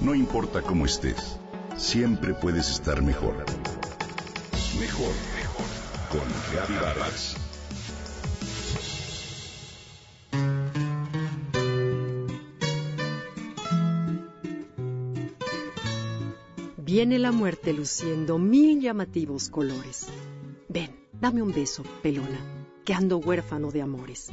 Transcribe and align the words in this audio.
No 0.00 0.14
importa 0.14 0.62
cómo 0.62 0.84
estés, 0.84 1.38
siempre 1.76 2.34
puedes 2.34 2.68
estar 2.68 3.02
mejor. 3.02 3.36
Mejor, 4.78 5.12
mejor. 5.36 5.66
Con 6.10 6.52
Reavivadas. 6.52 7.36
Viene 16.76 17.18
la 17.18 17.32
muerte 17.32 17.72
luciendo 17.72 18.38
mil 18.38 18.80
llamativos 18.80 19.48
colores. 19.48 20.06
Ven, 20.68 20.94
dame 21.20 21.42
un 21.42 21.52
beso, 21.52 21.82
pelona, 22.02 22.38
que 22.84 22.94
ando 22.94 23.18
huérfano 23.18 23.70
de 23.70 23.82
amores. 23.82 24.30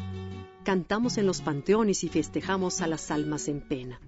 Cantamos 0.63 1.17
en 1.17 1.25
los 1.25 1.41
panteones 1.41 2.03
y 2.03 2.09
festejamos 2.09 2.81
a 2.81 2.87
las 2.87 3.09
almas 3.09 3.47
en 3.47 3.61
pena. 3.61 3.99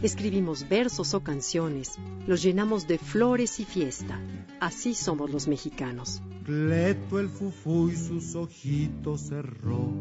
Escribimos 0.00 0.68
versos 0.68 1.14
o 1.14 1.20
canciones, 1.20 1.98
los 2.26 2.42
llenamos 2.42 2.88
de 2.88 2.98
flores 2.98 3.60
y 3.60 3.64
fiesta. 3.64 4.20
Así 4.58 4.94
somos 4.94 5.30
los 5.30 5.46
mexicanos. 5.46 6.22
Cleto 6.44 7.20
el 7.20 7.28
fufú 7.28 7.88
y 7.90 7.96
sus 7.96 8.34
ojitos 8.34 9.28
cerró. 9.28 9.92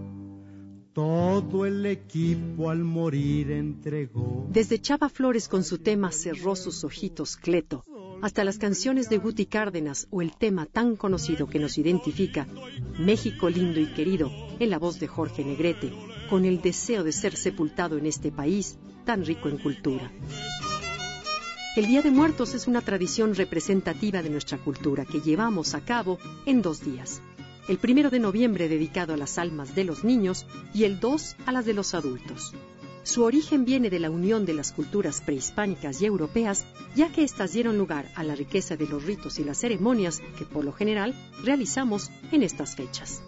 Todo 0.94 1.66
el 1.66 1.86
equipo 1.86 2.70
al 2.70 2.84
morir 2.84 3.52
entregó. 3.52 4.48
Desde 4.50 4.80
Chava 4.80 5.08
Flores 5.08 5.48
con 5.48 5.64
su 5.64 5.78
tema 5.78 6.12
Cerró 6.12 6.56
sus 6.56 6.84
ojitos 6.84 7.38
Cleto, 7.38 7.86
hasta 8.22 8.44
las 8.44 8.58
canciones 8.58 9.08
de 9.10 9.18
Guti 9.18 9.46
Cárdenas 9.46 10.08
o 10.10 10.22
el 10.22 10.36
tema 10.36 10.66
tan 10.66 10.96
conocido 10.96 11.48
que 11.48 11.60
nos 11.60 11.78
identifica, 11.78 12.48
México 13.00 13.50
lindo 13.50 13.80
y 13.80 13.94
querido, 13.94 14.32
en 14.60 14.70
la 14.70 14.80
voz 14.80 15.00
de 15.00 15.08
Jorge 15.08 15.46
Negrete, 15.46 15.94
con 16.30 16.46
el 16.46 16.62
deseo 16.62 17.04
de 17.04 17.12
ser 17.12 17.36
sepultado 17.36 17.98
en 17.98 18.06
este 18.06 18.32
país 18.32 18.78
tan 19.06 19.26
rico 19.26 19.50
en 19.50 19.58
cultura. 19.58 20.12
El 21.76 21.88
Día 21.88 22.02
de 22.02 22.12
Muertos 22.12 22.54
es 22.54 22.68
una 22.68 22.82
tradición 22.82 23.34
representativa 23.34 24.22
de 24.22 24.30
nuestra 24.30 24.58
cultura 24.58 25.06
que 25.06 25.22
llevamos 25.22 25.74
a 25.74 25.82
cabo 25.82 26.20
en 26.46 26.62
dos 26.62 26.84
días. 26.84 27.22
El 27.70 27.78
primero 27.78 28.10
de 28.10 28.20
noviembre 28.20 28.68
dedicado 28.68 29.14
a 29.14 29.18
las 29.18 29.38
almas 29.38 29.74
de 29.74 29.86
los 29.86 30.04
niños 30.04 30.46
y 30.74 30.84
el 30.84 31.00
2 31.00 31.36
a 31.46 31.52
las 31.54 31.66
de 31.66 31.74
los 31.74 31.94
adultos. 31.94 32.54
Su 33.04 33.24
origen 33.24 33.66
viene 33.66 33.90
de 33.90 34.00
la 34.00 34.12
unión 34.12 34.46
de 34.46 34.54
las 34.54 34.74
culturas 34.74 35.22
prehispánicas 35.22 36.02
y 36.02 36.06
europeas, 36.06 36.66
ya 36.96 37.10
que 37.10 37.24
éstas 37.24 37.54
dieron 37.54 37.78
lugar 37.78 38.06
a 38.16 38.24
la 38.24 38.36
riqueza 38.36 38.76
de 38.76 38.88
los 38.88 39.06
ritos 39.06 39.40
y 39.40 39.44
las 39.44 39.58
ceremonias 39.58 40.22
que 40.38 40.46
por 40.46 40.66
lo 40.66 40.72
general 40.72 41.16
realizamos 41.44 42.12
en 42.32 42.44
estas 42.44 42.76
fechas. 42.76 43.24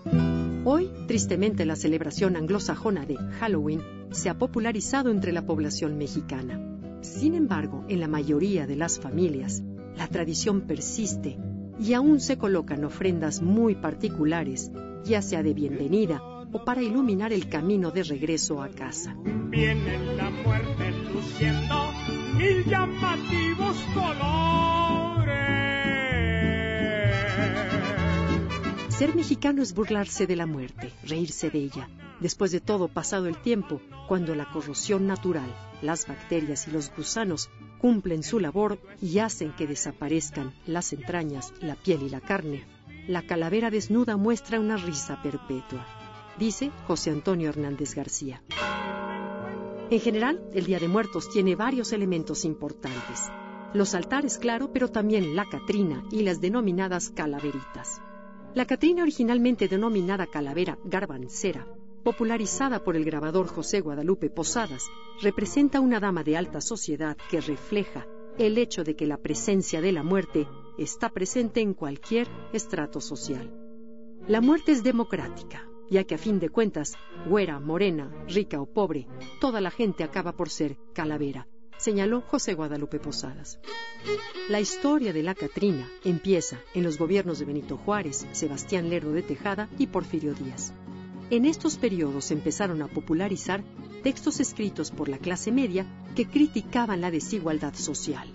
Hoy, 0.66 0.89
tristemente, 1.08 1.66
la 1.66 1.76
celebración 1.76 2.36
anglosajona 2.36 3.05
de 3.05 3.17
Halloween 3.39 3.81
se 4.14 4.30
ha 4.30 4.38
popularizado 4.38 5.09
entre 5.09 5.31
la 5.31 5.45
población 5.45 5.97
mexicana. 5.97 6.61
Sin 7.02 7.36
embargo, 7.36 7.83
en 7.89 8.00
la 8.00 8.08
mayoría 8.08 8.66
de 8.67 8.75
las 8.75 9.00
familias, 9.00 9.64
la 9.97 10.08
tradición 10.08 10.61
persiste 10.61 11.38
y 11.80 11.94
aún 11.94 12.20
se 12.20 12.38
colocan 12.38 12.86
ofrendas 12.86 13.42
muy 13.42 13.75
particulares, 13.75 14.72
ya 15.03 15.22
sea 15.22 15.44
de 15.44 15.53
bienvenida 15.53 16.22
o 16.52 16.64
para 16.64 16.83
iluminar 16.83 17.33
el 17.33 17.50
camino 17.50 17.92
de 17.92 18.03
regreso 18.03 18.61
a 18.61 18.70
casa. 18.70 19.16
Viene 19.50 20.16
la 20.16 20.30
muerte 20.30 20.92
luciendo 21.11 21.92
mil 22.38 22.64
llamativos 22.66 23.77
colores. 23.94 24.53
Ser 28.89 29.16
mexicano 29.16 29.64
es 29.64 29.73
burlarse 29.73 30.27
de 30.27 30.36
la 30.36 30.45
muerte, 30.45 30.92
reírse 31.03 31.50
de 31.50 31.59
ella. 31.59 31.89
Después 32.24 32.52
de 32.52 32.60
todo, 32.60 32.88
pasado 32.88 33.28
el 33.28 33.40
tiempo, 33.40 33.80
cuando 34.08 34.34
la 34.34 34.50
corrosión 34.50 35.06
natural, 35.06 35.54
las 35.84 36.08
bacterias 36.08 36.68
y 36.68 36.72
los 36.72 36.92
gusanos 36.96 37.52
cumplen 37.78 38.24
su 38.24 38.40
labor 38.40 38.80
y 39.00 39.20
hacen 39.20 39.52
que 39.52 39.68
desaparezcan 39.68 40.52
las 40.66 40.92
entrañas, 40.92 41.54
la 41.62 41.76
piel 41.76 42.02
y 42.02 42.10
la 42.10 42.22
carne, 42.22 42.66
la 43.08 43.22
calavera 43.22 43.70
desnuda 43.70 44.18
muestra 44.18 44.60
una 44.60 44.78
risa 44.78 45.22
perpetua 45.22 45.86
dice 46.38 46.72
José 46.88 47.12
Antonio 47.12 47.50
Hernández 47.50 47.95
García. 47.95 48.42
En 49.89 50.00
general, 50.00 50.42
el 50.54 50.66
Día 50.66 50.80
de 50.80 50.88
Muertos 50.88 51.30
tiene 51.30 51.56
varios 51.56 51.92
elementos 51.94 52.45
importantes. 52.45 53.32
Los 53.73 53.94
altares, 53.94 54.38
claro, 54.38 54.72
pero 54.72 54.89
también 54.89 55.36
la 55.36 55.45
Catrina 55.50 56.04
y 56.12 56.23
las 56.23 56.42
denominadas 56.42 57.10
calaveritas. 57.10 58.02
La 58.54 58.66
Catrina, 58.66 59.04
originalmente 59.04 59.67
denominada 59.67 60.28
calavera 60.28 60.78
garbancera, 60.83 61.67
popularizada 62.03 62.83
por 62.83 62.95
el 62.95 63.05
grabador 63.05 63.47
José 63.47 63.81
Guadalupe 63.81 64.30
Posadas, 64.30 64.89
representa 65.21 65.80
una 65.80 65.99
dama 65.99 66.23
de 66.23 66.37
alta 66.37 66.61
sociedad 66.61 67.17
que 67.30 67.41
refleja 67.41 68.05
el 68.37 68.58
hecho 68.58 68.83
de 68.83 68.95
que 68.95 69.08
la 69.08 69.17
presencia 69.17 69.81
de 69.81 69.91
la 69.91 70.03
muerte 70.03 70.47
está 70.77 71.09
presente 71.09 71.61
en 71.61 71.73
cualquier 71.73 72.27
estrato 72.52 72.99
social. 72.99 73.52
La 74.27 74.41
muerte 74.41 74.71
es 74.71 74.83
democrática, 74.83 75.67
ya 75.89 76.03
que 76.03 76.15
a 76.15 76.17
fin 76.17 76.39
de 76.39 76.49
cuentas, 76.49 76.93
güera, 77.27 77.59
morena, 77.59 78.11
rica 78.27 78.59
o 78.59 78.65
pobre, 78.65 79.08
toda 79.39 79.61
la 79.61 79.71
gente 79.71 80.03
acaba 80.03 80.33
por 80.33 80.49
ser 80.49 80.77
calavera, 80.93 81.47
señaló 81.77 82.21
José 82.21 82.53
Guadalupe 82.53 82.99
Posadas. 82.99 83.59
La 84.49 84.59
historia 84.59 85.14
de 85.14 85.23
la 85.23 85.35
Catrina 85.35 85.89
empieza 86.03 86.59
en 86.73 86.83
los 86.83 86.97
gobiernos 86.97 87.39
de 87.39 87.45
Benito 87.45 87.77
Juárez, 87.77 88.25
Sebastián 88.31 88.89
Lerdo 88.89 89.11
de 89.11 89.21
Tejada 89.21 89.70
y 89.77 89.87
Porfirio 89.87 90.33
Díaz. 90.33 90.73
En 91.33 91.45
estos 91.45 91.77
periodos 91.77 92.30
empezaron 92.30 92.83
a 92.83 92.88
popularizar 92.88 93.64
textos 94.04 94.39
escritos 94.39 94.92
por 94.92 95.10
la 95.10 95.17
clase 95.17 95.52
media 95.52 95.83
que 96.16 96.27
criticaban 96.27 97.02
la 97.02 97.10
desigualdad 97.10 97.73
social. 97.73 98.32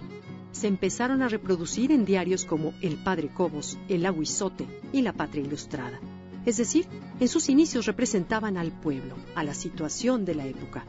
Se 0.50 0.66
empezaron 0.66 1.22
a 1.22 1.28
reproducir 1.28 1.92
en 1.92 2.04
diarios 2.04 2.44
como 2.44 2.74
El 2.82 2.96
Padre 2.96 3.28
Cobos, 3.28 3.78
El 3.88 4.04
Aguizote 4.04 4.66
y 4.92 5.02
La 5.02 5.12
Patria 5.12 5.44
Ilustrada 5.44 6.00
es 6.44 6.56
decir, 6.56 6.86
en 7.20 7.28
sus 7.28 7.50
inicios 7.50 7.84
representaban 7.84 8.56
al 8.56 8.72
pueblo, 8.72 9.16
a 9.34 9.44
la 9.44 9.52
situación 9.52 10.24
de 10.24 10.34
la 10.34 10.46
época. 10.46 10.82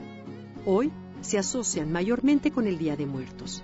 Hoy 0.65 0.89
se 1.19 1.37
asocian 1.37 1.91
mayormente 1.91 2.49
con 2.49 2.65
el 2.65 2.77
Día 2.77 2.95
de 2.95 3.05
Muertos. 3.05 3.61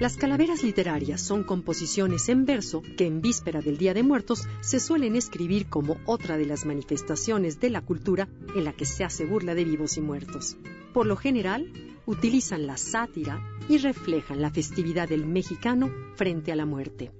Las 0.00 0.16
calaveras 0.16 0.62
literarias 0.62 1.20
son 1.20 1.44
composiciones 1.44 2.28
en 2.28 2.44
verso 2.44 2.82
que 2.96 3.06
en 3.06 3.20
víspera 3.20 3.60
del 3.60 3.78
Día 3.78 3.94
de 3.94 4.02
Muertos 4.02 4.46
se 4.60 4.80
suelen 4.80 5.16
escribir 5.16 5.66
como 5.66 5.96
otra 6.04 6.36
de 6.36 6.46
las 6.46 6.64
manifestaciones 6.64 7.60
de 7.60 7.70
la 7.70 7.80
cultura 7.80 8.28
en 8.54 8.64
la 8.64 8.72
que 8.72 8.84
se 8.84 9.04
hace 9.04 9.24
burla 9.24 9.54
de 9.54 9.64
vivos 9.64 9.96
y 9.96 10.00
muertos. 10.00 10.56
Por 10.92 11.06
lo 11.06 11.16
general, 11.16 11.72
utilizan 12.06 12.66
la 12.66 12.76
sátira 12.76 13.42
y 13.68 13.78
reflejan 13.78 14.42
la 14.42 14.50
festividad 14.50 15.08
del 15.08 15.26
mexicano 15.26 15.90
frente 16.16 16.52
a 16.52 16.56
la 16.56 16.66
muerte 16.66 17.10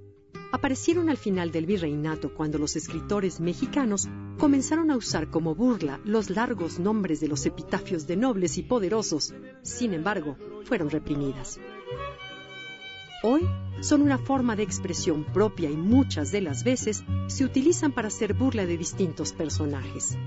aparecieron 0.55 1.11
al 1.11 1.17
final 1.17 1.51
del 1.51 1.67
virreinato 1.67 2.33
cuando 2.33 2.59
los 2.59 2.77
escritores 2.77 3.41
mexicanos 3.41 4.09
comenzaron 4.39 4.93
a 4.93 4.97
usar 4.97 5.29
como 5.29 5.57
burla 5.57 6.01
los 6.05 6.31
largos 6.31 6.79
nombres 6.79 7.19
de 7.19 7.27
los 7.27 7.45
epitafios 7.45 8.07
de 8.07 8.17
nobles 8.17 8.57
y 8.57 8.63
poderosos. 8.63 9.35
Sin 9.63 9.95
embargo, 9.95 10.37
fueron 10.63 10.91
reprimidas. 10.91 11.59
Hoy 13.27 13.49
son 13.81 14.03
una 14.03 14.19
forma 14.19 14.55
de 14.55 14.65
expresión 14.65 15.25
propia 15.25 15.71
y 15.71 15.77
muchas 15.79 16.31
de 16.31 16.43
las 16.43 16.63
veces 16.63 17.05
se 17.29 17.47
utilizan 17.47 17.91
para 17.91 18.09
hacer 18.09 18.35
burla 18.35 18.67
de 18.67 18.77
distintos 18.77 19.33
personajes. 19.33 20.19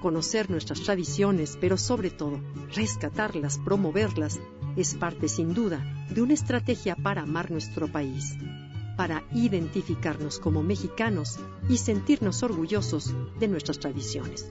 Conocer 0.00 0.48
nuestras 0.48 0.80
tradiciones, 0.80 1.58
pero 1.60 1.76
sobre 1.76 2.08
todo 2.08 2.40
rescatarlas, 2.74 3.58
promoverlas, 3.58 4.40
es 4.74 4.94
parte 4.94 5.28
sin 5.28 5.52
duda 5.52 5.84
de 6.08 6.22
una 6.22 6.32
estrategia 6.32 6.96
para 6.96 7.24
amar 7.24 7.50
nuestro 7.50 7.88
país 7.88 8.34
para 8.96 9.22
identificarnos 9.32 10.38
como 10.38 10.62
mexicanos 10.62 11.38
y 11.70 11.78
sentirnos 11.78 12.42
orgullosos 12.42 13.14
de 13.38 13.48
nuestras 13.48 13.78
tradiciones. 13.78 14.50